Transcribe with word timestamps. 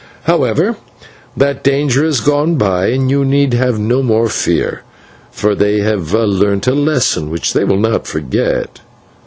However, 0.23 0.77
that 1.37 1.63
danger 1.63 2.03
has 2.03 2.21
gone 2.21 2.55
by, 2.55 2.87
and 2.87 3.11
you 3.11 3.23
need 3.23 3.53
have 3.53 3.77
no 3.77 4.01
more 4.01 4.29
fear, 4.29 4.81
for 5.29 5.53
they 5.53 5.81
have 5.81 6.11
learnt 6.11 6.65
a 6.65 6.73
lesson 6.73 7.29
which 7.29 7.53
they 7.53 7.63
will 7.63 7.77
not 7.77 8.07
forget." 8.07 8.79